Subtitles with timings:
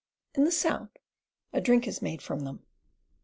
[0.33, 0.89] In the South
[1.53, 2.65] a drink is made from them.